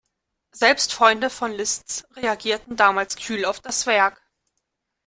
[0.51, 4.19] Selbst Freunde von Liszt reagierten damals kühl auf das Werk.